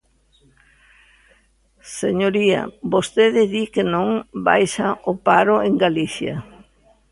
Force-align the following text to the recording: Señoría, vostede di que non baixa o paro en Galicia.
Señoría, 1.99 2.61
vostede 2.93 3.41
di 3.53 3.63
que 3.73 3.83
non 3.93 4.07
baixa 4.47 4.87
o 5.11 5.13
paro 5.27 5.55
en 5.67 5.73
Galicia. 5.83 6.35